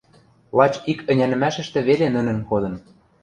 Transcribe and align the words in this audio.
Лач 0.57 0.73
ик 0.91 0.99
ӹнянӹмӓшӹштӹ 1.11 1.79
веле 1.87 2.07
нӹнӹн 2.15 2.39
кодын. 2.49 2.73